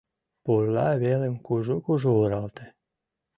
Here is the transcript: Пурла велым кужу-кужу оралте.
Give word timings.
Пурла 0.43 0.87
велым 1.01 1.35
кужу-кужу 1.45 2.11
оралте. 2.23 2.65